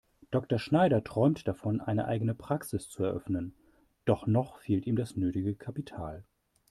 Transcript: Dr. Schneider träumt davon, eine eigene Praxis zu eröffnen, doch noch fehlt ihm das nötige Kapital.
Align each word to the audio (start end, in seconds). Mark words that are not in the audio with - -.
Dr. 0.31 0.57
Schneider 0.57 1.03
träumt 1.03 1.47
davon, 1.47 1.79
eine 1.79 2.05
eigene 2.05 2.33
Praxis 2.33 2.89
zu 2.89 3.03
eröffnen, 3.03 3.53
doch 4.05 4.25
noch 4.25 4.57
fehlt 4.57 4.87
ihm 4.87 4.95
das 4.95 5.15
nötige 5.15 5.53
Kapital. 5.53 6.23